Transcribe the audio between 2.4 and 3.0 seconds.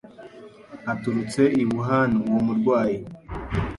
murwayi